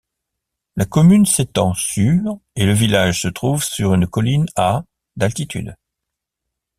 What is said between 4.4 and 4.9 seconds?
à